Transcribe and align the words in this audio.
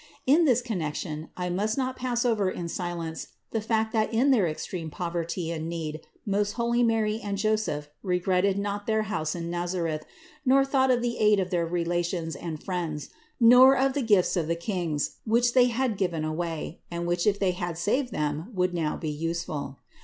In 0.25 0.45
this 0.45 0.63
connection 0.63 1.29
I 1.37 1.51
must 1.51 1.77
not 1.77 1.95
pass 1.95 2.25
over 2.25 2.49
in 2.49 2.67
silence 2.69 3.27
the 3.51 3.61
fact 3.61 3.93
that 3.93 4.11
in 4.11 4.31
their 4.31 4.47
extreme 4.47 4.89
poverty 4.89 5.51
and 5.51 5.69
need 5.69 6.01
most 6.25 6.53
holy 6.53 6.81
Mary 6.81 7.21
and 7.23 7.37
Joseph 7.37 7.87
regretted 8.01 8.57
not 8.57 8.87
their 8.87 9.03
house 9.03 9.35
in 9.35 9.51
Nazareth, 9.51 10.03
nor 10.43 10.65
thought 10.65 10.89
of 10.89 11.03
the 11.03 11.19
aid 11.19 11.39
of 11.39 11.51
their 11.51 11.67
rela 11.67 12.03
tions 12.03 12.35
and 12.35 12.63
friends, 12.63 13.11
nor 13.39 13.77
of 13.77 13.93
the 13.93 14.01
gifts 14.01 14.35
of 14.35 14.47
the 14.47 14.55
kings, 14.55 15.17
which 15.23 15.53
they 15.53 15.65
had 15.65 15.99
given 15.99 16.25
away 16.25 16.81
and 16.89 17.05
which, 17.05 17.27
if 17.27 17.37
they 17.37 17.51
had 17.51 17.77
saved 17.77 18.11
them, 18.11 18.49
would 18.55 18.73
now 18.73 18.97
be 18.97 19.07
useful. 19.11 19.77